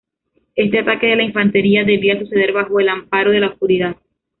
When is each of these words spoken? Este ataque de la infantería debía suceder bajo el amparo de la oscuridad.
Este 0.55 0.79
ataque 0.79 1.05
de 1.05 1.15
la 1.15 1.21
infantería 1.21 1.83
debía 1.83 2.17
suceder 2.19 2.53
bajo 2.53 2.79
el 2.79 2.89
amparo 2.89 3.29
de 3.29 3.39
la 3.41 3.49
oscuridad. 3.49 3.97